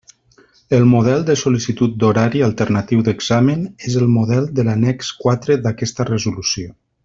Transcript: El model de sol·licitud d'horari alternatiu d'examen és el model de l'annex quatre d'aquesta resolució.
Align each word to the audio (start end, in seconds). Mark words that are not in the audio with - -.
El 0.77 0.85
model 0.93 1.25
de 1.27 1.35
sol·licitud 1.41 1.99
d'horari 2.03 2.41
alternatiu 2.47 3.03
d'examen 3.09 3.61
és 3.91 4.01
el 4.01 4.09
model 4.17 4.49
de 4.61 4.67
l'annex 4.69 5.13
quatre 5.23 5.61
d'aquesta 5.67 6.09
resolució. 6.13 6.77